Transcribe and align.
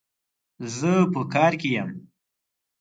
زه 0.77 0.91
په 1.13 1.21
کار 1.33 1.53
کي 1.61 1.69
يم 1.77 1.89